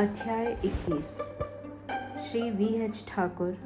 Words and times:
अध्याय 0.00 0.56
21 0.64 1.08
Shri 2.22 2.50
V 2.50 2.66
H 2.66 3.04
Thakur, 3.08 3.56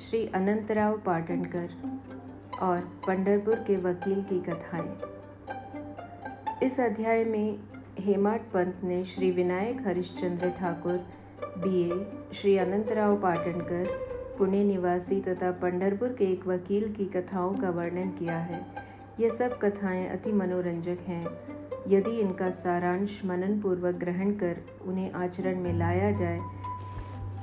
Shri 0.00 0.26
Anantrao 0.26 0.98
Patankar 0.98 1.68
और 2.62 2.80
पंडरपुर 3.06 3.54
के 3.54 3.76
वकील 3.76 4.22
की 4.22 4.40
कथाएँ। 4.40 4.96
इस 6.62 6.80
अध्याय 6.80 7.24
में 7.24 7.58
हेमाट 7.98 8.40
पंत 8.40 8.80
ने 8.84 9.04
श्री 9.04 9.30
विनायक 9.30 9.86
हरिश्चंद्र 9.86 10.50
ठाकुर, 10.50 11.06
बीए 11.58 12.06
श्री 12.34 12.58
अनंतराव 12.58 13.16
पाटनकर 13.16 13.84
पुणे 14.38 14.64
निवासी 14.64 15.20
तथा 15.20 15.50
पंडरपुर 15.50 16.08
के 16.08 16.24
एक 16.24 16.46
वकील 16.46 16.92
की 16.92 17.04
कथाओं 17.04 17.54
का 17.54 17.70
वर्णन 17.70 18.10
किया 18.10 18.38
है। 18.38 18.66
ये 19.20 19.30
सब 19.30 19.58
कथाएँ 19.58 20.08
अति 20.08 20.32
मनोरंजक 20.32 20.98
हैं। 21.06 21.61
यदि 21.88 22.10
इनका 22.10 22.50
सारांश 22.50 23.20
मनन 23.24 23.60
पूर्वक 23.60 23.94
ग्रहण 23.94 24.30
कर 24.30 24.56
उन्हें 24.84 25.12
आचरण 25.12 25.60
में 25.60 25.72
लाया 25.72 26.10
जाए 26.10 26.40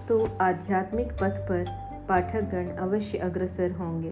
तो 0.08 0.38
आध्यात्मिक 0.41 1.08
पथ 1.08 1.40
पर 1.50 1.66
पाठकगण 2.09 2.70
अवश्य 2.70 3.17
अग्रसर 3.17 3.72
होंगे। 3.72 4.09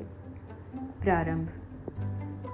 प्रारंभ। 1.01 1.49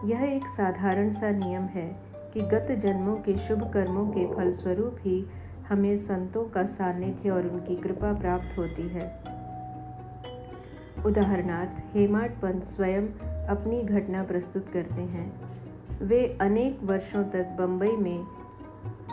यह 0.06 0.24
एक 0.24 0.46
साधारण 0.46 1.10
सा 1.10 1.32
नियम 1.32 1.64
है 1.64 1.88
कि 2.34 2.42
गत 2.42 2.68
जन्मों 2.72 3.16
के 3.16 3.38
शुभ 3.38 3.72
कर्मों 3.74 4.06
के 4.08 4.34
फलस्वरूप 4.36 4.98
ही 5.00 5.26
हमें 5.70 5.98
संतों 5.98 6.44
का 6.46 6.66
सानिध्य 6.66 7.30
और 7.30 7.48
उनकी 7.48 7.76
कृपा 7.76 8.14
प्राप्त 8.14 8.58
होती 8.58 8.88
है। 8.88 9.08
उदाहरणार्थ 11.06 11.96
हेमाड 11.96 12.32
पंत 12.32 12.64
स्वयं 12.64 13.08
अपनी 13.48 13.82
घटना 13.84 14.24
प्रस्तुत 14.24 14.70
करते 14.70 15.02
हैं। 15.02 15.53
वे 16.02 16.38
अनेक 16.42 16.80
वर्षों 16.84 17.24
तक 17.24 17.56
बम्बई 17.60 17.96
में 17.96 18.20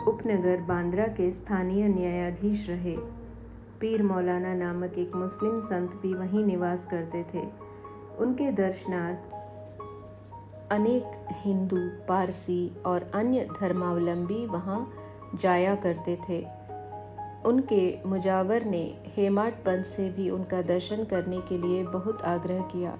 उपनगर 0.07 0.61
बांद्रा 0.61 1.03
के 1.03 1.31
स्थानीय 1.31 1.87
न्यायाधीश 1.87 2.69
रहे। 2.69 2.97
पीर 3.79 4.03
मौलाना 4.03 4.53
नामक 4.53 4.93
एक 4.97 5.15
मुस्लिम 5.15 5.59
संत 5.59 5.91
भी 5.91 6.13
वहीं 6.13 6.45
निवास 6.45 6.85
करते 6.85 7.25
थे। 7.33 7.43
उनके 8.17 8.51
दर्शनार्थ 8.51 9.19
अनेक 10.71 11.03
हिंदू, 11.31 11.77
पारसी 11.79 12.71
और 12.85 13.11
अन्य 13.15 13.47
धर्मावलंबी 13.59 14.45
वहाँ 14.45 14.93
जाया 15.35 15.75
करते 15.75 16.19
थे। 16.29 16.47
उनके 17.45 17.99
मुजावर 18.05 18.63
ने 18.63 18.97
हेमाट 19.07 19.53
पंत 19.53 19.85
से 19.85 20.09
भी 20.09 20.29
उनका 20.29 20.61
दर्शन 20.61 21.03
करने 21.03 21.41
के 21.41 21.57
लिए 21.57 21.83
बहुत 21.83 22.21
आग्रह 22.21 22.61
किया। 22.61 22.97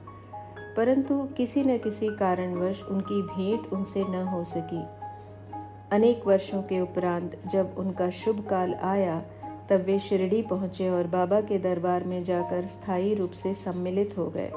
परंतु 0.78 1.28
किसी 1.38 1.64
न 1.64 1.78
किसी 1.78 2.08
कारणवश 2.10 2.84
उनकी 2.84 3.22
भेंट 3.22 3.74
उनसे 3.74 4.04
न 4.04 4.28
हो 4.28 4.44
सकी। 4.44 4.84
अनेक 5.92 6.28
वर्षों 6.28 6.62
के 6.62 6.82
उपरांत 6.82 7.42
जब 7.48 7.76
उनका 7.78 8.10
शुभ 8.10 8.48
काल 8.50 8.74
आया, 8.74 9.26
तब 9.70 9.82
वे 9.82 10.00
शिरडी 10.00 10.42
पहुँचे 10.42 10.90
और 10.90 11.08
बाबा 11.08 11.42
के 11.42 11.60
दरबार 11.60 12.04
में 12.04 12.24
जाकर 12.24 12.66
स्थायी 12.66 13.14
रूप 13.14 13.32
से 13.32 13.54
सम्मिलित 13.54 14.16
हो 14.18 14.30
गए। 14.30 14.52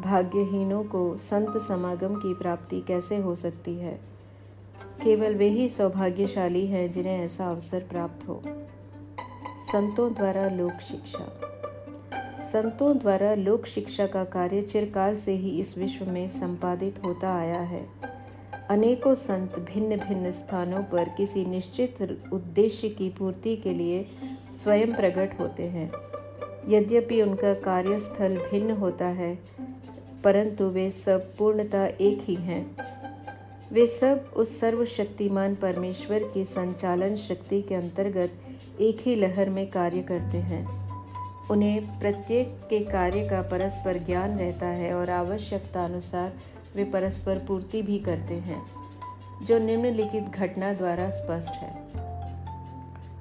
भाग्यहीनों 0.00 0.84
को 0.84 1.16
संत 1.16 1.62
समागम 1.62 2.14
की 2.14 2.34
प्राप्ति 2.34 2.80
कैसे 2.80 3.16
हो 3.16 3.34
सकती 3.34 3.78
है? 3.78 4.00
केवल 5.02 5.34
वे 5.34 5.48
ही 5.48 5.68
सौभाग्यशाली 5.68 6.66
हैं 6.66 6.90
जिन्हें 6.90 7.24
ऐसा 7.24 7.50
अवसर 7.50 7.80
प्राप्त 7.80 8.28
हो। 8.28 8.42
संतों 9.72 10.12
द्वारा 10.12 10.48
लोक 10.48 10.72
शिक्षा। 10.72 11.49
संतों 12.42 12.98
द्वारा 12.98 13.34
लोक 13.34 13.66
शिक्षा 13.66 14.06
का 14.06 14.24
कार्य 14.24 14.62
चिरकाल 14.62 15.14
से 15.14 15.32
ही 15.32 15.50
इस 15.60 15.78
विश्व 15.78 16.04
में 16.04 16.28
संपादित 16.28 17.02
होता 17.04 17.34
आया 17.38 17.60
है। 17.60 17.86
अनेकों 18.70 19.14
संत 19.14 19.58
भिन्न 19.58 19.96
भिन्न 19.96 20.32
स्थानों 20.32 20.82
पर 20.82 21.08
किसी 21.08 21.44
निश्चित 21.44 22.24
उद्देश्य 22.32 22.88
की 22.88 23.08
पूर्ति 23.08 23.56
के 23.56 23.74
लिए 23.74 24.06
स्वयं 24.62 24.94
प्रकट 24.94 25.40
होते 25.40 25.62
हैं। 25.62 25.92
यद्यपि 26.68 27.22
उनका 27.22 27.54
कार्यस्थल 27.54 28.36
भिन्न 28.50 28.70
होता 28.70 29.06
है, 29.06 29.38
परंतु 30.24 30.64
वे 30.64 30.90
सब 30.90 31.36
पूर्णतः 31.36 31.84
एक 32.00 32.18
ही 32.20 32.34
हैं। 32.34 32.76
वे 33.72 33.86
सब 33.86 34.30
उस 34.36 34.60
सर्वशक्तिमान 34.60 35.54
परमेश्वर 35.54 36.30
की 36.34 36.44
संचालन 36.44 37.16
शक्ति 37.16 37.62
के 37.62 37.74
अंतर्गत 37.74 38.80
एक 38.80 39.00
ही 39.00 39.14
लहर 39.14 39.50
में 39.50 39.70
कार्य 39.70 40.02
करते 40.02 40.38
हैं। 40.38 40.79
उन्हें 41.50 41.98
प्रत्येक 41.98 42.48
के 42.70 42.78
कार्य 42.80 43.28
का 43.28 43.42
परस्पर 43.42 43.98
ज्ञान 43.98 44.38
रहता 44.38 44.66
है 44.66 44.94
और 44.94 45.10
आवश्यकता 45.10 45.84
अनुसार 45.84 46.32
वे 46.76 46.84
परस्पर 46.84 47.38
पूर्ति 47.38 47.82
भी 47.82 47.98
करते 47.98 48.34
हैं, 48.34 48.62
जो 49.44 49.58
निम्नलिखित 49.58 50.24
घटना 50.24 50.72
द्वारा 50.72 51.10
स्पष्ट 51.10 51.52
है। 51.52 51.72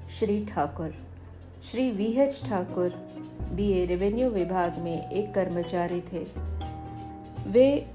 Shri 0.09 0.45
Thakur. 0.45 0.95
Shri 1.63 1.91
V 1.91 2.05
H 2.05 2.41
Thakur 2.45 2.89
BA 3.51 3.85
revenue 3.85 4.29
विभाग 4.29 4.77
में 4.77 5.11
एक 5.11 5.33
कर्मचारी 5.33 6.01
थे। 6.01 6.25
वे 7.47 7.85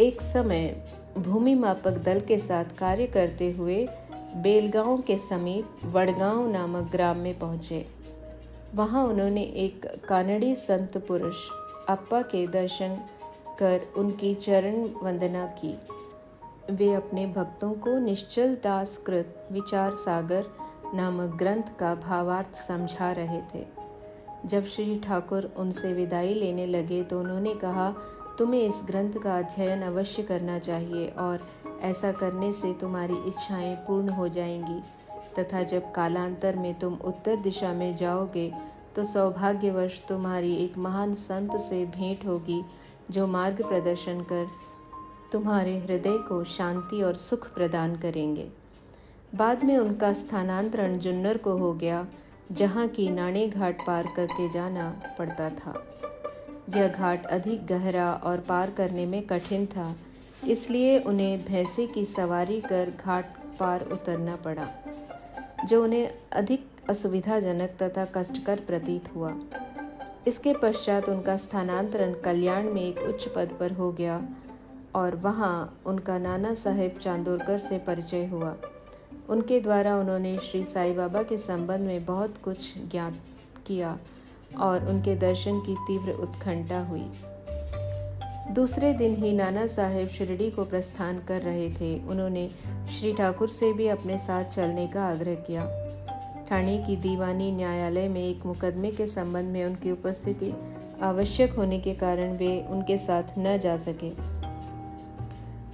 एक 0.00 0.22
समय 0.22 0.76
भूमि 1.18 1.54
मापक 1.54 1.90
दल 1.90 2.20
के 2.20 2.38
साथ 2.38 2.64
कार्य 2.78 3.06
करते 3.06 3.50
हुए 3.50 3.88
बेलगांव 4.36 5.00
के 5.00 5.18
समीप 5.18 5.80
वडगांव 5.84 6.50
नामक 6.50 6.90
ग्राम 6.92 7.16
में 7.16 7.38
पहुँचे। 7.38 7.97
वहाँ 8.74 9.04
उन्होंने 9.06 9.42
एक 9.42 9.86
कानड़ी 10.08 10.54
संत 10.56 10.96
पुरुष 10.98 11.36
अप्पा 11.88 12.20
के 12.22 12.46
दर्शन 12.46 12.96
कर 13.58 13.86
उनकी 13.96 14.34
चरण 14.34 14.84
वंदना 15.02 15.46
की। 15.46 15.78
वे 16.70 16.92
अपने 16.94 17.26
भक्तों 17.26 17.72
को 17.74 17.98
निश्चल 17.98 18.54
दास 18.54 18.96
कृत 18.96 19.48
विचार 19.52 19.94
सागर 19.94 20.46
नामक 20.94 21.36
ग्रंथ 21.36 21.62
का 21.78 21.94
भावार्थ 21.94 22.54
समझा 22.68 23.12
रहे 23.12 23.40
थे। 23.54 23.64
जब 24.46 24.66
श्री 24.66 24.98
ठाकुर 24.98 25.52
उनसे 25.56 25.92
विदाई 25.92 26.34
लेने 26.34 26.66
लगे 26.66 27.02
तो 27.02 27.20
उन्होंने 27.20 27.54
कहा, 27.54 27.90
तुम्हें 28.38 28.62
इस 28.62 28.82
ग्रंथ 28.86 29.12
का 29.12 29.38
अध्ययन 29.38 29.82
अवश्य 29.82 30.22
करना 30.22 30.58
चाहिए 30.58 31.08
और 31.08 31.48
ऐसा 31.82 32.12
करने 32.12 32.52
से 32.52 32.72
तुम्हारी 32.74 33.16
इच्छाएँ 33.26 33.74
पूर्ण 33.76 34.08
हो 34.08 34.28
जाएँगी। 34.28 34.80
तथा 35.38 35.62
जब 35.64 35.92
कालांतर 35.92 36.56
में 36.56 36.74
तुम 36.78 36.94
उत्तर 37.04 37.36
दिशा 37.40 37.72
में 37.72 37.94
जाओगे 37.96 38.50
तो 38.96 39.04
सौभाग्यवश 39.04 40.00
तुम्हारी 40.08 40.54
एक 40.56 40.78
महान 40.78 41.12
संत 41.14 41.56
से 41.60 41.84
भेंट 41.88 42.24
होगी, 42.26 42.62
जो 43.10 43.26
मार्ग 43.26 43.62
प्रदर्शन 43.62 44.20
कर 44.22 44.46
तुम्हारे 45.32 45.78
हृदय 45.78 46.16
को 46.28 46.42
शांति 46.46 47.02
और 47.02 47.16
सुख 47.16 47.46
प्रदान 47.54 47.96
करेंगे। 47.96 48.48
बाद 49.34 49.64
में 49.64 49.76
उनका 49.76 50.12
स्थानांतरण 50.12 50.96
जुन्नर 50.98 51.36
को 51.36 51.56
हो 51.58 51.72
गया, 51.74 52.06
जहाँ 52.52 52.86
की 52.88 53.08
नाणे 53.10 53.46
घाट 53.48 53.86
पार 53.86 54.08
करके 54.16 54.48
जाना 54.50 54.90
पड़ता 55.18 55.48
था। 55.50 55.74
यह 56.76 56.88
घाट 56.88 57.26
अधिक 57.26 57.66
गहरा 57.66 58.12
और 58.14 58.40
पार 58.40 58.70
करने 58.70 59.06
में 59.06 59.22
कठिन 59.26 59.66
था, 59.66 59.94
इसलिए 60.46 60.98
उन्हें 61.00 61.44
भैंसे 61.44 61.86
की 61.86 62.04
सवारी 62.06 62.60
कर 62.60 62.92
घाट 62.98 63.36
पार 63.58 63.88
उतरना 63.92 64.36
पड़ा। 64.36 64.68
जो 65.64 65.84
उन्हें 65.84 66.10
अधिक 66.32 66.66
असुविधाजनक 66.90 67.70
तथा 67.82 68.04
कष्टकर 68.04 68.60
प्रतीत 68.60 69.16
हुआ। 69.16 69.32
इसके 70.26 70.54
पश्चात 70.54 71.08
उनका 71.08 71.36
स्थानांतरण 71.36 72.12
कल्याण 72.14 72.64
में 72.64 72.82
एक 72.82 72.98
उच्च 72.98 73.28
पद 73.28 73.56
पर 73.60 73.72
हो 73.72 73.92
गया 73.92 74.20
और 74.94 75.16
वहाँ 75.16 75.80
उनका 75.86 76.18
नाना 76.18 76.54
साहेब 76.54 76.98
चांदोरकर 77.02 77.58
से 77.58 77.78
परिचय 77.78 78.26
हुआ। 78.26 78.56
उनके 79.28 79.60
द्वारा 79.60 79.96
उन्होंने 79.96 80.38
श्री 80.38 80.64
साई 80.64 80.92
बाबा 80.92 81.22
के 81.22 81.38
संबंध 81.38 81.80
में 81.80 82.04
बहुत 82.04 82.34
कुछ 82.44 82.74
ज्ञात 82.90 83.18
किया 83.66 83.98
और 84.60 84.88
उनके 84.88 85.14
दर्शन 85.16 85.60
की 85.60 85.74
तीव्र 85.74 86.12
उत्कंठा 86.12 86.80
हुई। 86.80 87.10
दूसरे 88.54 88.92
दिन 88.92 89.14
ही 89.14 89.32
नाना 89.32 89.66
साहेब 89.66 90.08
शिरडी 90.08 90.50
को 90.50 90.64
प्रस्थान 90.64 91.18
कर 91.18 91.42
रहे 91.42 91.70
थे। 91.70 92.08
उन्होंने 92.08 92.48
श्री 92.90 93.12
ठाकुर 93.12 93.48
से 93.48 93.72
भी 93.72 93.88
अपने 93.88 94.18
साथ 94.18 94.44
चलने 94.44 94.86
का 94.86 95.04
आग्रह 95.04 95.34
किया। 95.34 95.64
ठाणे 96.48 96.78
की 96.78 96.96
दीवानी 96.96 97.52
न्यायालय 97.52 98.08
में 98.08 98.30
एक 98.30 98.46
मुकदमे 98.46 98.90
के 98.90 99.06
संबंध 99.06 99.44
में 99.44 99.64
उनकी 99.64 99.90
उपस्थिति 99.90 100.52
आवश्यक 101.02 101.52
होने 101.52 101.78
के 101.78 101.94
कारण 101.94 102.36
वे 102.36 102.64
उनके 102.68 102.96
साथ 102.96 103.22
न 103.38 103.58
जा 103.58 103.76
सके। 103.76 104.12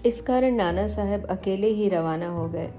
इस 0.09 0.21
कारण 0.21 0.55
नाना 0.55 0.87
साहब 0.87 1.25
अकेले 1.25 1.67
ही 1.67 1.89
रवाना 1.89 2.29
हो 2.29 2.49
गए। 2.49 2.71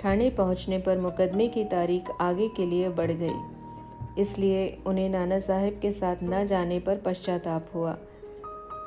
ठाणे 0.00 0.30
पहुँचने 0.30 0.78
पर 0.78 0.98
मुकदमे 0.98 1.48
की 1.48 1.64
तारीख 1.64 2.02
आगे 2.20 2.48
के 2.48 2.66
लिए 2.66 2.88
बढ़ 2.88 3.10
गई। 3.10 3.36
इसलिए 4.18 4.78
उन्हें 4.86 5.08
नाना 5.08 5.38
साहब 5.38 5.78
के 5.82 5.92
साथ 5.92 6.16
न 6.22 6.46
जाने 6.46 6.80
पर 6.80 6.96
पश्चाताप 6.96 7.66
हुआ। 7.74 7.96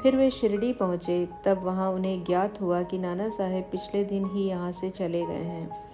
फिर 0.03 0.15
वे 0.15 0.29
शिरडी 0.29 0.73
पहुँचे। 0.73 1.27
तब 1.45 1.63
वहाँ 1.63 1.91
उन्हें 1.91 2.23
ज्ञात 2.23 2.61
हुआ 2.61 2.81
कि 2.83 2.97
नाना 2.97 3.29
साहेब 3.29 3.63
पिछले 3.63 4.03
दिन 4.03 4.25
ही 4.25 4.43
यहाँ 4.43 4.71
से 4.71 4.89
चले 4.89 5.25
गए 5.25 5.43
हैं। 5.43 5.89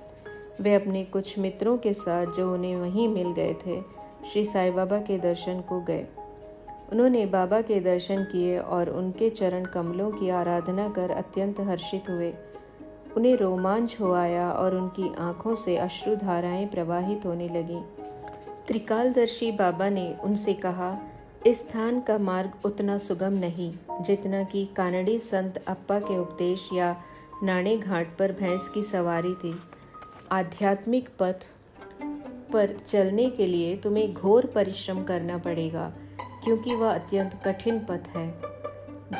वे 0.61 0.75
अपने 0.75 1.03
कुछ 1.03 1.39
मित्रों 1.39 1.77
के 1.77 1.93
साथ 1.93 2.25
जो 2.25 2.53
उन्हें 2.53 2.75
वहीं 2.75 3.07
मिल 3.07 3.31
गए 3.31 3.53
थे, 3.53 3.81
श्री 4.33 4.45
साई 4.45 4.71
बाबा 4.71 4.97
के 4.97 5.17
दर्शन 5.17 5.61
को 5.61 5.81
गए। 5.81 6.07
उन्होंने 6.91 7.25
बाबा 7.25 7.61
के 7.61 7.79
दर्शन 7.79 8.23
किए 8.23 8.59
और 8.59 8.89
उनके 8.89 9.29
चरण 9.29 9.65
कमलों 9.65 10.11
की 10.11 10.29
आराधना 10.29 10.89
कर 10.89 11.11
अत्यंत 11.11 11.59
हर्षित 11.59 12.09
हुए। 12.09 12.33
उन्हें 13.17 13.35
रोमांच 13.35 13.97
हो 13.99 14.13
आया 14.13 14.51
और 14.51 14.75
उनकी 14.75 15.13
आँखों 15.15 15.55
से 15.55 15.77
अश्रुधाराएँ 15.77 16.65
प्रवाहित 16.65 17.25
होने 17.25 17.47
लगीं। 17.47 17.81
त्रिकालदर्शी 18.67 19.51
बाबा 19.51 19.89
ने 19.89 20.15
उनसे 20.23 20.53
कहा 20.53 20.99
इस 21.45 21.59
स्थान 21.59 21.99
का 22.01 22.17
मार्ग 22.17 22.65
उतना 22.65 22.97
सुगम 22.97 23.33
नहीं, 23.33 23.73
जितना 24.01 24.41
कि 24.43 24.65
कानड़ी 24.77 25.17
संत 25.19 25.57
अप्पा 25.67 25.99
के 25.99 26.17
उपदेश 26.17 26.69
या 26.73 26.95
नाणे 27.43 27.75
घाट 27.77 28.15
पर 28.17 28.31
भैंस 28.31 28.69
की 28.69 28.83
सवारी 28.83 29.33
थी। 29.33 29.53
आध्यात्मिक 30.31 31.09
पथ 31.19 31.45
पर 32.53 32.75
चलने 32.87 33.29
के 33.29 33.47
लिए 33.47 33.75
तुम्हें 33.77 34.13
घोर 34.13 34.45
परिश्रम 34.45 35.03
करना 35.03 35.37
पड़ेगा, 35.37 35.87
क्योंकि 36.43 36.75
वह 36.75 36.93
अत्यंत 36.93 37.39
कठिन 37.45 37.79
पथ 37.79 38.07
है। 38.15 38.27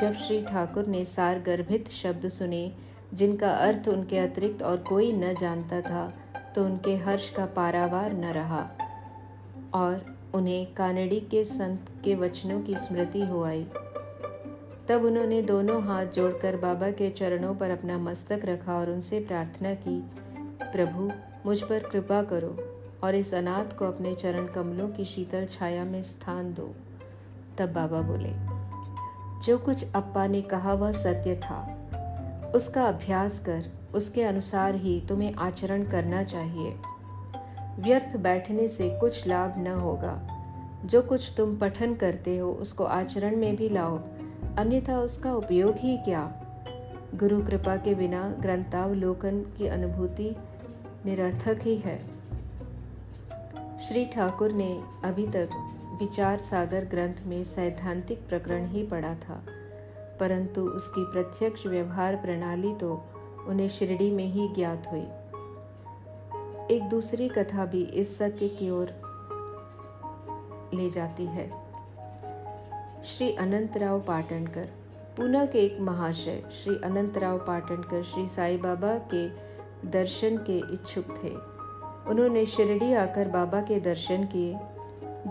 जब 0.00 0.14
श्री 0.16 0.42
ठाकुर 0.42 0.86
ने 0.86 1.04
सार 1.04 1.38
गर्भित 1.38 1.90
शब्द 1.92 2.28
सुने, 2.28 2.72
जिनका 3.14 3.50
अर्थ 3.50 3.88
उनके 3.88 4.18
अतिरिक्त 4.18 4.62
और 4.62 4.76
कोई 4.78 5.12
न 5.12 5.34
जानता 5.34 5.80
था 5.80 6.12
तो 6.54 6.64
उनके 6.64 6.96
हर्ष 6.96 7.30
का 7.30 7.46
पारावार 7.46 8.12
न 8.12 8.32
रहा। 8.32 8.68
और 9.74 10.15
उन्हें 10.34 10.74
कानड़ी 10.74 11.20
के 11.20 11.44
संत 11.44 11.86
के 12.04 12.14
वचनों 12.14 12.62
की 12.62 12.76
स्मृति 12.76 13.20
हो 13.20 13.44
आई। 13.44 13.66
तब 14.88 15.04
उन्होंने 15.04 15.42
दोनों 15.42 15.82
हाथ 15.82 16.06
जोड़कर 16.06 16.56
बाबा 16.56 16.90
के 16.90 17.10
चरणों 17.10 17.54
पर 17.54 17.70
अपना 17.70 17.98
मस्तक 17.98 18.40
रखा 18.44 18.74
और 18.74 18.90
उनसे 18.90 19.20
प्रार्थना 19.20 19.74
की, 19.74 20.00
प्रभु, 20.62 21.10
मुझ 21.46 21.62
पर 21.62 21.78
कृपा 21.78 22.22
करो 22.22 22.56
और 23.04 23.14
इस 23.14 23.34
अनाथ 23.34 23.76
को 23.78 23.84
अपने 23.84 24.14
चरण 24.14 24.46
कमलों 24.46 24.88
की 24.88 25.04
शीतल 25.04 25.46
छाया 25.46 25.84
में 25.84 26.02
स्थान 26.02 26.54
दो। 26.54 26.74
तब 27.58 27.72
बाबा 27.72 28.00
बोले, 28.00 28.32
जो 29.46 29.58
कुछ 29.58 29.92
अप्पा 29.94 30.26
ने 30.26 30.42
कहा 30.42 30.72
वह 30.72 30.92
सत्य 30.92 31.36
था। 31.36 31.72
उसका 32.54 32.84
अभ्यास 32.84 33.38
कर, 33.38 33.64
उसके 33.94 34.22
अनुसार 34.22 34.74
ही 34.74 35.02
तुम्हें 35.08 35.34
आचरण 35.34 35.84
करना 35.84 36.24
चाहिए। 36.24 36.76
व्यर्थ 37.78 38.16
बैठने 38.16 38.68
से 38.68 38.98
कुछ 39.00 39.26
लाभ 39.26 39.58
न 39.58 39.66
होगा। 39.66 40.42
जो 40.84 41.02
कुछ 41.02 41.34
तुम 41.36 41.56
पठन 41.56 41.94
करते 41.94 42.38
हो, 42.38 42.52
उसको 42.52 42.84
आचरण 42.84 43.36
में 43.36 43.56
भी 43.56 43.68
लाओ। 43.68 43.98
अन्यथा 44.58 44.98
उसका 44.98 45.34
उपयोग 45.34 45.74
ही 45.76 45.96
क्या? 45.96 46.42
गुरु 47.14 47.42
कृपा 47.42 47.76
के 47.76 47.94
बिना 47.94 48.36
ग्रंथावलोकन 48.40 49.40
की 49.40 49.66
अनुभूति 49.66 50.36
निरर्थक 51.06 51.58
ही 51.62 51.76
है। 51.76 52.04
श्री 53.88 54.04
ठाकुर 54.04 54.52
ने 54.52 54.82
अभी 55.04 55.26
तक 55.26 55.48
विचार 56.00 56.40
सागर 56.40 56.84
ग्रंथ 56.84 57.14
में 57.26 57.44
सैद्धांतिक 57.44 58.28
प्रकरण 58.28 58.66
ही 58.66 58.82
पढ़ा 58.82 59.14
था। 59.14 59.42
परंतु 60.20 60.60
उसकी 60.60 61.04
प्रत्यक्ष 61.12 61.66
व्यवहार 61.66 62.16
प्रणाली 62.16 62.74
तो 62.74 63.04
उन्हें 63.48 63.68
शिरडी 63.68 64.10
में 64.10 64.24
ही 64.24 64.48
ज्ञात 64.48 64.86
हुई। 64.92 65.06
एक 66.70 66.82
दूसरी 66.82 67.28
कथा 67.28 67.64
भी 67.64 67.82
इस 67.82 68.18
सत्य 68.18 68.48
की 68.48 68.70
ओर 68.70 68.88
ले 70.74 70.88
जाती 70.90 71.26
है। 71.26 71.48
श्री 73.04 73.30
अनंतराव 73.34 74.00
पाटनकर 74.00 74.68
पूना 75.16 75.44
के 75.46 75.58
एक 75.58 75.80
महाशय 75.80 76.42
श्री 76.52 76.74
अनंतराव 76.84 77.38
पाटनकर 77.38 78.02
श्री 78.02 78.26
साईं 78.28 78.60
बाबा 78.60 78.94
के 79.14 79.28
दर्शन 79.90 80.36
के 80.36 80.58
इच्छुक 80.74 81.04
थे। 81.24 81.30
उन्होंने 82.10 82.46
शिरडी 82.46 82.92
आकर 82.92 83.28
बाबा 83.28 83.60
के 83.60 83.80
दर्शन 83.80 84.24
किए। 84.24 84.54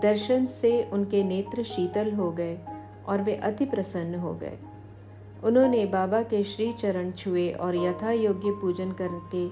दर्शन 0.00 0.46
से 0.46 0.82
उनके 0.92 1.22
नेत्र 1.22 1.62
शीतल 1.62 2.12
हो 2.12 2.30
गए 2.32 2.58
और 3.06 3.22
वे 3.22 3.34
अति 3.34 3.64
प्रसन्न 3.64 4.14
हो 4.14 4.34
गए। 4.34 4.58
उन्होंने 5.44 5.84
बाबा 5.86 6.22
के 6.22 6.44
श्री 6.44 6.72
चरण 6.72 7.10
छुए 7.10 7.50
और 7.50 7.76
यथा 7.76 8.10
योग्य 8.10 8.50
पूजन 8.50 8.92
करके 8.92 9.46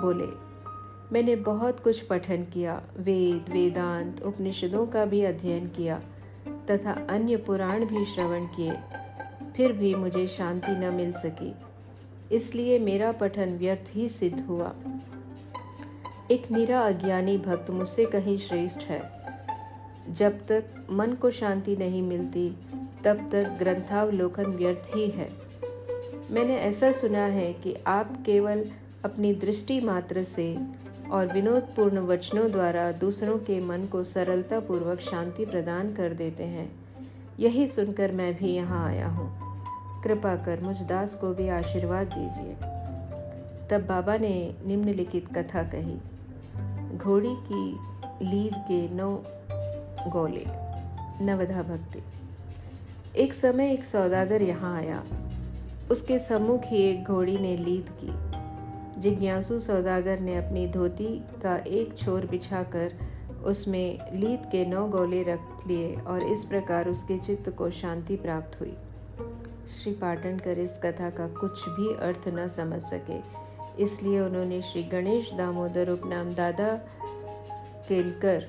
बोले 0.00 0.51
मैंने 1.12 1.36
बहुत 1.36 1.80
कुछ 1.80 2.00
पठन 2.00 2.44
किया, 2.44 2.82
वेद, 2.98 3.52
वेदांत, 3.52 4.22
उपनिषदों 4.22 4.86
का 4.86 5.04
भी 5.04 5.24
अध्ययन 5.24 5.68
किया, 5.68 6.00
तथा 6.70 7.06
अन्य 7.10 7.36
पुराण 7.36 7.84
भी 7.84 8.04
श्रवण 8.04 8.46
किए, 8.46 8.72
फिर 9.56 9.72
भी 9.72 9.94
मुझे 9.94 10.26
शांति 10.26 10.72
न 10.72 10.84
मिल 10.84 11.12
सकी। 11.12 11.54
इसलिए 12.32 12.78
मेरा 12.78 13.12
पठन 13.12 13.58
व्यर्थ 13.58 13.84
ही 13.90 14.08
सिद्ध 14.08 14.40
हुआ। 14.40 14.74
एक 16.30 16.50
निरा 16.50 16.80
अज्ञानी 16.80 17.38
भक्त 17.38 17.70
मुझसे 17.70 18.06
कहीं 18.06 18.38
श्रेष्ठ 18.38 18.80
है। 18.80 19.02
जब 20.10 20.46
तक 20.46 20.64
मन 20.90 21.12
को 21.12 21.30
शांति 21.30 21.76
नहीं 21.76 22.02
मिलती, 22.02 22.52
तब 23.04 23.28
तक 23.32 23.56
ग्रंथावलोकन 23.58 24.46
व्यर्थ 24.46 24.96
ही 24.96 25.08
है। 25.08 25.30
मैंने 26.30 26.56
ऐसा 26.56 26.92
सुना 26.92 27.24
है 27.24 27.52
कि 27.52 27.76
आप 27.86 28.22
केवल 28.26 28.64
अपनी 29.04 29.34
दृष्टि 29.34 29.80
मात्र 29.80 30.22
से 30.22 30.58
और 31.12 31.26
विनोदपूर्ण 31.26 31.98
वचनों 31.98 32.52
द्वारा 32.52 32.92
दूसरों 32.92 33.38
के 33.38 33.60
मन 33.60 33.86
को 33.86 34.04
सरलता 34.04 34.60
पूर्वक 34.60 35.00
शांति 35.00 35.44
प्रदान 35.44 35.94
कर 35.94 36.12
देते 36.12 36.44
हैं। 36.44 36.72
यही 37.40 37.68
सुनकर 37.68 38.12
मैं 38.12 38.34
भी 38.34 38.52
यहाँ 38.52 38.86
आया 38.86 39.08
हूँ। 39.08 39.42
कृपा 40.02 40.36
कर 40.36 40.60
मुझ 40.60 40.82
दास 40.82 41.14
को 41.14 41.34
भी 41.34 41.48
आशीर्वाद 41.48 42.06
दीजिए। 42.06 42.54
तब 43.70 43.86
बाबा 43.86 44.16
ने 44.16 44.54
निम्नलिखित 44.66 45.38
कथा 45.38 45.62
कही। 45.62 45.98
घोड़ी 46.98 47.34
की 47.36 47.78
लीद 48.30 48.54
के 48.54 48.94
नौ 48.94 49.22
गोले, 50.08 50.44
नवधा 51.24 51.62
भक्ति। 51.62 52.02
एक 53.16 53.34
समय 53.34 53.72
एक 53.72 53.84
सौदागर 53.84 54.42
यहाँ 54.42 54.76
आया। 54.76 55.04
उसके 55.90 56.18
सम्मुख 56.18 56.62
ही 56.64 56.82
एक 56.82 57.04
घोड़ी 57.04 57.38
ने 57.38 57.56
लीद 57.56 57.90
की। 58.04 58.31
जिज्ञासु 59.02 59.58
सौदागर 59.60 60.20
ने 60.20 60.36
अपनी 60.36 60.66
धोती 60.66 61.06
का 61.42 61.56
एक 61.68 61.96
छोर 61.98 62.26
बिछाकर 62.26 62.92
उसमें 63.44 64.18
लीद 64.20 64.42
के 64.52 64.64
नौ 64.66 64.86
गोले 64.88 65.22
रख 65.22 65.66
लिए 65.66 65.94
और 65.96 66.22
इस 66.22 66.44
प्रकार 66.44 66.88
उसके 66.88 67.16
चित्त 67.18 67.48
को 67.50 67.70
शांति 67.70 68.16
प्राप्त 68.16 68.60
हुई। 68.60 68.74
श्री 69.68 69.92
पाटनकर 69.92 70.58
इस 70.58 70.78
कथा 70.78 71.08
का 71.10 71.26
कुछ 71.28 71.68
भी 71.68 71.94
अर्थ 71.94 72.28
न 72.28 72.46
समझ 72.48 72.80
सके, 72.80 73.18
इसलिए 73.82 74.20
उन्होंने 74.20 74.60
श्री 74.62 74.82
गणेश 74.82 75.32
दामोदर 75.32 75.90
उपनाम 75.90 76.34
दादा 76.34 76.68
केलकर 77.88 78.46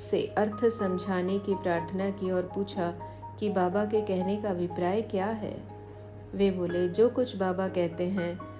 से 0.00 0.22
अर्थ 0.38 0.64
समझाने 0.68 1.38
की 1.38 1.54
प्रार्थना 1.54 2.10
की 2.10 2.30
और 2.30 2.50
पूछा 2.54 2.92
कि 3.40 3.48
बाबा 3.48 3.84
के 3.84 4.00
कहने 4.00 4.36
का 4.36 4.50
अभिप्राय 4.50 5.02
क्या 5.02 5.26
है? 5.26 5.56
वे 6.34 6.50
बोले, 6.50 6.88
जो 6.88 7.08
कुछ 7.08 7.36
बाबा 7.36 7.68
कहते 7.68 8.04
हैं 8.04 8.51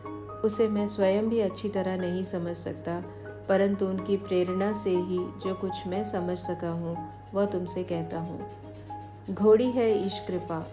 उसे 0.45 0.69
मैं 0.69 0.89
स्वयं 0.89 1.29
भी 1.29 1.41
अच्छी 1.41 1.69
तरह 1.69 1.97
नहीं 1.97 2.23
समझ 2.23 2.57
सकता, 2.57 3.01
परंतु 3.49 3.87
उनकी 3.87 4.17
प्रेरणा 4.17 4.73
से 4.73 4.91
ही 4.91 5.19
जो 5.19 5.55
कुछ 5.55 5.87
मैं 5.87 6.05
समझ 6.05 6.39
सका 6.39 6.71
हूँ, 6.71 6.97
वह 7.35 7.47
तुमसे 7.47 7.83
कहता 7.83 8.19
हूँ। 8.19 8.51
घोड़ी 9.31 9.71
है 9.71 10.07
ईश 10.07 10.21
कृपा, 10.29 10.67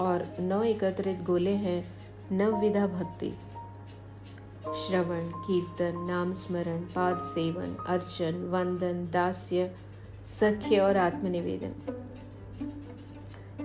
और 0.00 0.36
नौ 0.40 0.62
एकत्रित 0.62 1.22
गोले 1.22 1.54
हैं 1.56 1.84
नवविधा 2.32 2.86
भक्ति। 2.86 3.32
श्रवण, 4.76 5.28
कीर्तन, 5.46 5.98
नाम 6.08 6.32
स्मरण, 6.32 6.80
पाद 6.94 7.20
सेवन, 7.24 7.74
अर्चन, 7.86 8.48
वंदन, 8.52 9.08
दास्य, 9.12 9.70
सख्य 10.26 10.78
और 10.78 10.96
आत्मनिवेदन। 10.96 11.74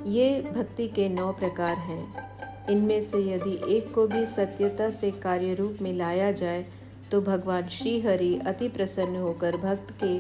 ये 0.06 0.42
भक्ति 0.42 0.88
के 0.88 1.10
नौ 1.10 1.32
प्रकार 1.32 1.78
हैं। 1.78 2.37
इनमें 2.70 3.02
से 3.02 3.18
यदि 3.18 3.76
एक 3.76 3.94
को 3.94 4.08
भी 4.08 4.26
सत्यता 4.26 4.90
से 4.90 5.12
कार्य 5.12 5.54
रूप 5.54 5.78
में 5.82 5.94
लाया 5.94 6.32
जाए 6.32 6.66
तो 7.12 7.22
भगवान 7.22 7.68
श्री 7.68 8.02
हरि 8.02 8.40
अति 8.48 8.70
प्रसन्न 8.70 9.16
होकर 9.16 9.58
भक्त 9.58 9.94
के 10.04 10.20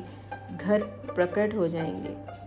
घर 0.57 0.83
प्रकट 1.15 1.55
हो 1.55 1.67
जाएँगे। 1.67 2.37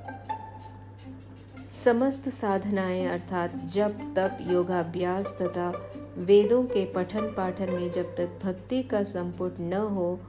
समस्त 1.70 2.28
साधनाएँ 2.28 3.06
अर्थात 3.06 3.54
जप, 3.64 4.14
तप, 4.16 4.38
योगाभ्यास 4.50 5.38
तथा 5.42 5.94
वेदों 6.18 6.64
के 6.64 6.84
पठन 6.84 7.20
पाठन 7.20 7.72
में 7.72 7.90
जब 7.90 8.16
तक 8.16 8.38
भक्ति 8.42 8.82
का 8.82 9.02
संपुट 9.02 9.54
न 9.60 9.72
हो, 9.72 10.20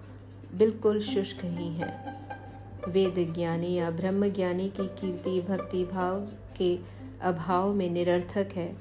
बिल्कुल 0.56 1.00
शुष्क 1.00 1.38
ही 1.44 1.68
है। 1.68 2.22
वेद 2.88 3.34
ज्ञानी 3.34 3.74
या 3.74 3.92
ब्रह्म 3.92 4.30
ज्ञानी 4.30 4.70
की 4.70 4.88
कीर्ति, 4.88 5.42
भक्ति 5.42 5.86
भाव 5.86 6.20
के 6.58 6.80
अभाव 7.22 7.74
में 7.74 7.90
निरर्थक 7.90 8.50
है। 8.56 8.76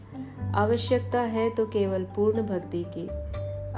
आवश्यकता 0.55 1.21
है 1.21 1.49
तो 1.51 1.67
केवल 1.67 2.05
पूर्ण 2.05 2.43
भक्ति 2.43 2.85
की। 2.89 3.07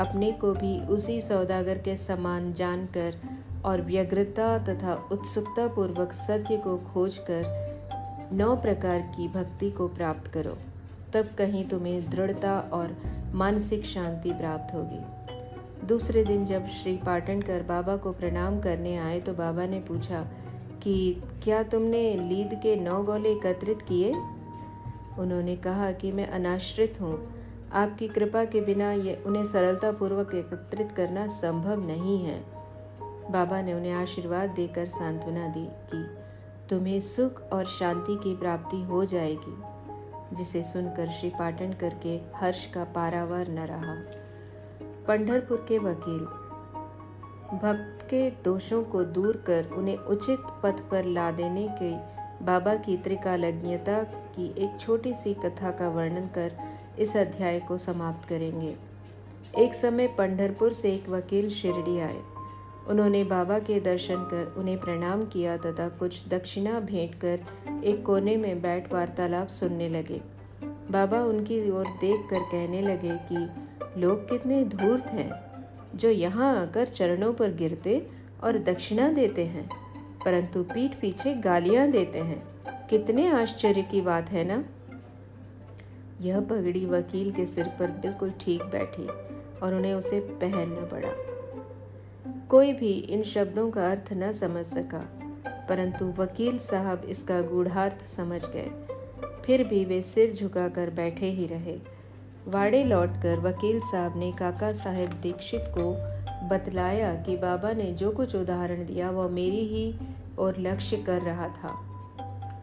अपने 0.03 0.33
को 0.33 0.53
भी 0.53 0.79
उसी 0.87 1.21
सौदागर 1.21 1.79
के 1.79 1.97
समान 1.97 2.53
जानकर 2.53 3.15
और 3.65 3.83
व्यग्रता 3.83 4.59
तथा 4.59 4.95
उत्सुकता 5.13 5.67
पूर्वक 5.67 6.13
सत्य 6.13 6.57
को 6.57 6.77
खोजकर 6.77 8.31
नौ 8.33 8.57
प्रकार 8.57 9.01
की 9.01 9.29
भक्ति 9.29 9.71
को 9.71 9.89
प्राप्त 9.89 10.31
करो। 10.33 10.57
तब 11.13 11.29
कहीं 11.39 11.65
तुम्हें 11.69 12.11
दृढ़ता 12.11 12.59
और 12.73 12.97
मानसिक 13.35 13.85
शांति 13.85 14.33
प्राप्त 14.33 14.75
होगी। 14.75 15.87
दूसरे 15.87 16.25
दिन 16.25 16.45
जब 16.45 16.67
श्री 16.67 16.97
पाटनकर 16.97 17.63
बाबा 17.63 17.97
को 17.97 18.13
प्रणाम 18.13 18.61
करने 18.61 18.97
आए 18.97 19.21
तो 19.21 19.33
बाबा 19.35 19.67
ने 19.67 19.81
पूछा 19.81 20.27
कि 20.83 21.23
क्या 21.45 21.63
तुमने 21.63 22.15
लीद 22.15 22.61
के 22.63 22.77
नौ 22.77 23.03
गोले 23.03 23.33
एकत्रित 23.33 23.83
किए? 23.83 24.15
उन्होंने 25.19 25.57
कहा 25.57 25.93
कि 25.93 26.13
मैं 26.13 26.27
अनाश्रित 26.27 27.01
हूँ। 27.01 27.35
आपकी 27.73 28.09
कृपा 28.09 28.45
के 28.45 28.61
बिना 28.61 28.93
ये 28.93 29.23
उन्हें 29.27 29.45
सरलतापूर्वक 29.45 30.35
एकत्रित 30.35 30.93
करना 30.93 31.27
संभव 31.27 31.87
नहीं 31.87 32.25
है। 32.25 32.45
बाबा 33.31 33.63
ने 33.63 33.75
उन्हें 33.75 33.93
आशीर्वाद 33.93 34.51
देकर 34.51 34.87
सांत्वना 34.87 35.47
दी 35.47 35.67
कि 35.67 36.05
तुम्हें 36.71 37.01
सुख 37.01 37.43
और 37.53 37.65
शांति 37.65 38.17
की 38.17 38.37
प्राप्ति 38.37 38.83
हो 38.83 39.05
जाएगी, 39.05 39.57
जिसे 40.37 40.63
सुनकर 40.63 41.09
श्री 41.09 41.31
पाटन 41.31 41.73
करके 41.73 42.21
हर्ष 42.37 42.67
का 42.67 42.85
पारावार 42.85 43.49
न 43.49 43.59
रहा। 43.59 43.95
पंढरपुर 45.09 45.67
के 45.69 45.79
वकील, 45.79 46.25
भक्त 47.59 48.07
के 48.07 48.31
दोषों 48.31 48.85
को 48.85 49.05
दूर 49.05 49.37
कर 49.37 49.67
उन्हें 49.67 49.97
उचित 49.97 50.39
पथ 50.63 50.81
पर 50.91 51.05
ला 51.05 51.31
देने 51.31 51.69
के 51.83 52.22
बाबा 52.43 52.75
की 52.75 52.97
त्रिकालज्ञता 52.97 54.03
की 54.03 54.55
एक 54.59 54.81
छोटी 54.81 55.15
सी 55.15 55.35
कथा 55.35 55.71
का 55.71 55.89
वर्णन 55.89 56.27
कर 56.27 56.53
इस 56.99 57.17
अध्याय 57.17 57.61
को 57.61 57.79
समाप्त 57.79 58.29
करेंगे। 58.29 58.77
एक 59.59 59.75
समय 59.75 60.07
पंढरपुर 60.07 60.73
से 60.73 60.93
एक 60.93 61.09
वकील 61.09 61.51
शिरडी 61.51 61.99
आए। 61.99 62.21
उन्होंने 62.89 63.25
बाबा 63.25 63.59
के 63.59 63.81
दर्शन 63.81 64.17
कर 64.17 64.55
उन्हें 64.57 64.81
प्रणाम 64.81 65.25
किया 65.25 65.57
तथा 65.57 65.89
कुछ 65.89 66.29
दक्षिणा 66.29 66.81
भेंट 66.81 67.15
कर 67.15 67.41
एक 67.85 68.05
कोने 68.07 68.37
में 68.37 68.63
बैठ 68.63 68.93
वार्तालाप 68.93 69.49
सुनने 69.49 69.89
लगे। 69.89 70.21
बाबा 70.91 71.21
उनकी 71.21 71.71
ओर 71.71 71.87
देख 71.87 72.31
कर 72.31 72.41
कहने 72.41 72.83
लगे 72.83 73.17
कि, 73.33 73.49
लोग 74.01 74.29
कितने 74.29 74.65
धूर्त 74.65 75.07
हैं, 75.07 75.31
जो 75.95 76.11
यहाँ 76.11 76.63
आकर 76.63 76.87
चरणों 76.87 77.33
पर 77.33 77.53
गिरते 77.53 78.07
और 78.45 78.59
दक्षिणा 78.59 79.09
देते 79.09 79.45
हैं। 79.45 79.71
परंतु 80.25 80.63
पीठ 80.63 80.95
पीछे 81.01 81.35
गालियाँ 81.35 81.91
देते 81.91 82.19
हैं। 82.19 82.43
कितने 82.89 83.29
आश्चर्य 83.31 83.83
की 83.83 84.01
बात 84.01 84.31
है 84.31 84.45
ना? 84.45 84.65
यह 86.21 86.41
पगड़ी 86.41 86.87
वकील 86.87 87.33
के 87.33 87.47
सिर 87.47 87.67
पर 87.67 87.91
बिल्कुल 87.91 88.33
ठीक 88.41 88.63
बैठी 88.63 89.07
और 89.59 89.75
उन्हें 89.75 89.95
उसे 89.95 90.21
पहनना 90.21 90.87
पड़ा। 90.87 91.13
कोई 92.49 92.73
भी 92.73 92.93
इन 92.93 93.23
शब्दों 93.23 93.71
का 93.71 93.91
अर्थ 93.91 94.13
न 94.13 94.33
समझ 94.33 94.67
सका, 94.67 95.01
परंतु 95.69 96.15
वकील 96.19 96.59
साहब 96.59 97.05
इसका 97.09 97.41
गूढ़ार्थ 97.41 98.07
समझ 98.07 98.43
गए। 98.45 98.71
फिर 99.45 99.65
भी 99.65 99.85
वे 99.85 100.03
सिर 100.03 100.35
झुकाकर 100.35 100.91
बैठे 100.91 101.27
ही 101.27 101.47
रहे। 101.47 101.79
वाड़े 102.47 102.85
लौटकर 102.85 103.41
वकील 103.41 103.81
साहब 103.81 104.17
ने 104.17 104.33
काका 104.33 104.73
साहेब 104.73 105.11
दीक्षित 105.11 105.65
को 105.69 105.95
बतलाया 106.49 107.15
कि 107.15 107.37
बाबा 107.37 107.73
ने 107.73 107.93
जो 107.93 108.11
कुछ 108.11 108.35
उदाहरण 108.37 108.87
दिया, 108.87 109.11
वह 109.11 109.29
मेरी 109.29 109.65
ही 109.67 109.95
और 110.43 110.59
लक्ष्य 110.59 110.97
कर 110.97 111.23
रहा 111.23 111.49
था। 111.49 111.73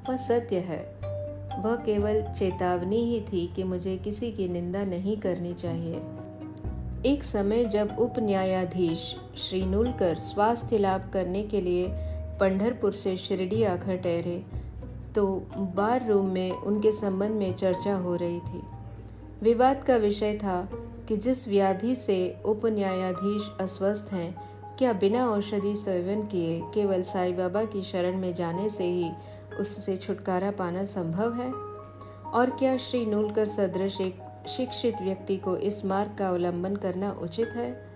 वह 0.09 0.17
सत्य 0.17 0.59
है, 0.59 0.79
वह 1.63 1.75
केवल 1.75 2.21
चेतावनी 2.33 3.03
ही 3.05 3.19
थी 3.21 3.45
कि 3.55 3.63
मुझे 3.63 3.97
किसी 3.97 4.31
की 4.31 4.47
निंदा 4.47 4.83
नहीं 4.83 5.17
करनी 5.17 5.53
चाहिए। 5.53 6.01
एक 7.05 7.23
समय 7.23 7.65
जब 7.65 7.95
उप 7.99 8.13
न्यायाधीश 8.19 9.15
श्री 9.37 9.65
नुलकर 9.65 10.17
स्वास्थ्य 10.19 10.77
लाभ 10.77 11.09
करने 11.13 11.43
के 11.43 11.61
लिए 11.61 11.87
पंढरपुर 12.39 12.93
से 12.93 13.17
शिरडी 13.17 13.63
आकर 13.63 13.97
ठहरे 13.97 14.43
तो 15.15 15.25
बार 15.75 16.07
रूम 16.07 16.29
में 16.29 16.51
उनके 16.51 16.91
संबंध 16.91 17.31
में 17.31 17.53
चर्चा 17.53 17.95
हो 17.95 18.15
रही 18.15 18.39
थी। 18.39 18.61
विवाद 19.41 19.83
का 19.83 19.95
विषय 19.95 20.37
था 20.37 20.69
कि 21.07 21.17
जिस 21.17 21.47
व्याधि 21.47 21.95
से 21.95 22.17
उप 22.45 22.65
न्यायाधीश 22.65 23.49
अस्वस्थ 23.61 24.13
हैं 24.13 24.48
क्या 24.79 24.93
बिना 24.93 25.29
औषधि 25.29 25.75
सेवन 25.75 26.21
किए 26.27 26.61
केवल 26.73 27.01
साईं 27.01 27.37
बाबा 27.37 27.63
की 27.63 27.81
शरण 27.81 28.17
में 28.17 28.35
जाने 28.35 28.69
से 28.69 28.83
ही 28.83 29.11
उससे 29.59 29.97
छुटकारा 29.97 30.51
पाना 30.51 30.83
संभव 30.83 31.33
है? 31.33 31.53
और 32.31 32.49
क्या 32.49 32.77
श्री 32.77 33.05
नूलकर 33.05 33.45
सदृश 33.45 34.01
एक 34.01 34.19
शिक्षित 34.47 34.95
व्यक्ति 35.01 35.37
को 35.37 35.57
इस 35.57 35.85
मार्ग 35.85 36.15
का 36.19 36.29
अवलंबन 36.29 36.75
करना 36.75 37.11
उचित 37.11 37.49
है? 37.49 37.87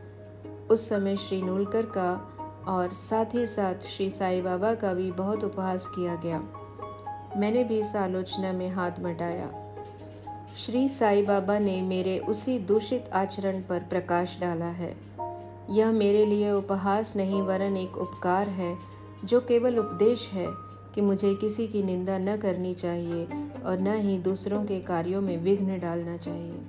उस 0.70 0.90
समय 0.90 1.18
श्री 1.18 1.42
नूलकर 1.42 1.82
का 1.82 2.38
और 2.68 2.94
साथ 2.94 3.26
ही 3.26 3.48
साथ 3.48 3.76
श्री 3.76 4.10
साई 4.10 4.42
बाबा 4.42 4.76
का 4.76 4.94
भी 4.94 5.12
बहुत 5.12 5.44
उपहास 5.44 5.88
किया 5.88 6.16
गया। 6.16 6.40
मैंने 7.38 7.64
भी 7.64 7.80
इस 7.80 7.96
आलोचना 7.96 8.52
में 8.52 8.70
हाथ 8.70 8.92
बटाया। 8.92 9.76
श्री 10.58 10.90
साई 10.90 11.24
बाबा 11.24 11.60
ने 11.60 11.82
मेरे 11.82 12.20
उसी 12.20 12.60
दूषित 12.60 13.10
आचरण 13.14 13.62
पर 13.62 13.80
प्रकाश 13.80 14.38
डाला 14.42 14.66
है। 14.66 15.13
यह 15.74 15.92
मेरे 15.92 16.26
लिए 16.26 16.52
उपहास 16.52 17.16
नहीं, 17.16 17.42
वरन 17.42 17.78
एक 17.78 17.98
उपकार 17.98 18.50
है, 18.50 18.78
जो 19.26 19.40
केवल 19.40 19.78
उपदेश 19.78 20.30
है 20.30 20.48
कि 20.96 21.02
मुझे 21.02 21.36
किसी 21.36 21.68
की 21.68 21.84
निंदा 21.84 22.18
न 22.18 22.38
करनी 22.38 22.74
चाहिए 22.74 23.28
और 23.66 23.80
न 23.80 23.94
ही 23.96 24.18
दूसरों 24.18 24.66
के 24.66 24.80
कार्यों 24.80 25.22
में 25.22 25.38
विघ्न 25.38 25.80
डालना 25.80 26.18
चाहिए। 26.18 26.60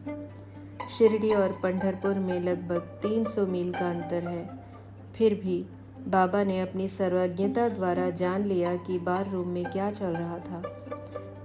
शिरडी 0.99 1.35
और 1.35 1.61
पंढरपुर 1.63 2.15
में 2.15 2.41
लगभग 2.41 2.81
300 3.03 3.47
मील 3.47 3.73
का 3.73 3.91
अंतर 3.91 4.29
है। 4.29 4.65
फिर 5.17 5.35
भी 5.35 5.67
बाबा 6.09 6.45
ने 6.45 6.61
अपनी 6.61 6.89
सर्वज्ञता 6.89 7.69
द्वारा 7.69 8.11
जान 8.11 8.45
लिया 8.45 8.77
कि 8.77 8.99
बार 8.99 9.31
रूम 9.31 9.49
में 9.49 9.65
क्या 9.65 9.91
चल 9.91 10.11
रहा 10.11 10.39
था। 10.39 10.63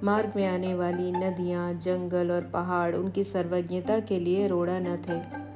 मार्ग 0.04 0.34
में 0.36 0.48
आने 0.48 0.74
वाली 0.74 1.12
नदियाँ, 1.12 1.74
जंगल 1.74 2.32
और 2.32 2.42
पहाड़ 2.42 2.96
उनकी 2.96 3.24
सर्वज्ञता 3.24 4.00
के 4.00 4.20
लिए 4.20 4.48
रोड़ा 4.48 4.80
न 4.80 4.96
थे। 4.96 5.49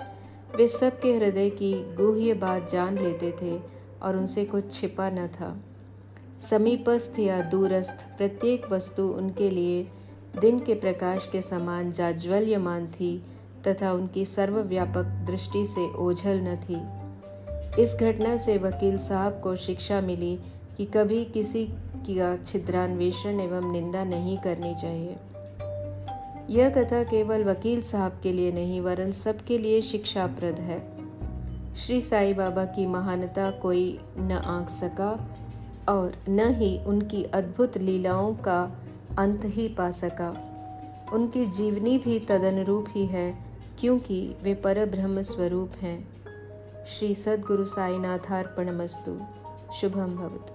वे 0.56 0.68
सबके 0.68 1.14
हृदय 1.16 1.50
की 1.50 1.74
गुह्य 1.96 2.34
बात 2.34 2.72
जान 2.72 2.98
लेते 2.98 3.34
थे 3.42 3.60
और 4.02 4.18
उनसे 4.18 4.46
कुछ 4.46 4.72
छिपा 4.72 5.10
न 5.10 5.28
था। 5.28 5.64
समीपस्थ 6.50 7.20
या 7.20 7.42
दूरस्थ 7.42 8.18
प्रत्येक 8.18 8.66
वस्तु 8.72 9.04
उनके 9.04 9.50
लिए 9.50 9.88
दिन 10.42 10.60
के 10.60 10.74
प्रकाश 10.74 11.30
के 11.32 11.42
समान 11.42 11.92
जाज्वल्यमान 11.92 12.88
थी 12.88 13.24
तथा 13.68 13.92
उनकी 13.94 14.26
सर्वव्यापक 14.26 15.04
दृष्टि 15.04 15.66
से 15.66 15.94
ओझल 15.98 16.40
न 16.44 16.56
थी। 16.56 16.82
इस 17.82 17.96
घटना 17.96 18.38
से 18.38 18.58
वकील 18.58 18.98
साहब 18.98 19.42
को 19.44 19.56
शिक्षा 19.56 20.02
मिली 20.02 20.40
कि 20.78 20.86
कभी 20.86 21.26
किसी 21.26 21.66
का 22.10 22.44
छिद्रान्वेषण 22.44 23.40
एवं 23.40 23.72
निंदा 23.72 24.04
नहीं 24.04 24.38
करनी 24.38 24.76
चाहिए। 24.82 25.16
यह 26.50 26.70
कथा 26.70 27.04
केवल 27.04 27.44
वकील 27.44 27.82
साहब 27.82 28.20
के 28.24 28.34
लिए 28.34 28.52
नहीं, 28.52 28.82
वरन 28.82 29.12
सबके 29.12 29.58
लिए 29.58 29.82
शिक्षाप्रद 29.82 30.56
है। 30.56 30.94
श्री 31.76 32.02
साई 32.02 32.34
बाबा 32.34 32.66
की 32.66 32.86
महानता 32.86 33.52
कोई 33.52 34.00
न 34.18 34.32
आंक 34.32 34.70
सका 34.70 35.30
और 35.90 36.14
न 36.30 36.54
ही 36.54 36.80
उनकी 36.84 37.24
अद्भुत 37.24 37.78
लीलाओं 37.78 38.36
का 38.36 38.78
अंत 39.20 39.42
ही 39.46 39.68
पा 39.68 39.92
सका। 39.92 40.50
उनकी 41.14 41.46
जीवनी 41.46 41.98
भी 41.98 42.20
तदनुरूप 42.20 42.86
ही 42.90 43.06
है, 43.06 43.38
क्योंकि 43.80 44.36
वे 44.44 44.54
पर 44.54 44.86
ब्रह्म 44.86 45.22
स्वरूप 45.22 45.72
हैं। 45.82 46.08
श्री 46.86 47.16
सद्गुरु 47.16 47.66
साईनाथार्पणमस्तु 47.66 49.20
शुभम 49.74 50.16
भवतु। 50.16 50.53